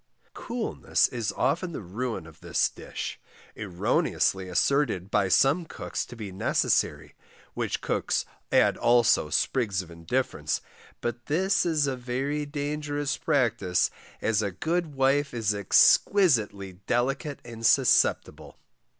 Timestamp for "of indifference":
9.83-10.59